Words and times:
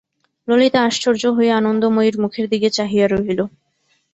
ললিতা 0.47 0.79
আশ্চর্য 0.87 1.23
হইয়া 1.37 1.53
আনন্দময়ীর 1.57 2.15
মুখের 2.23 2.45
দিকে 2.51 2.69
চাহিয়া 2.77 3.05
রহিল। 3.07 3.39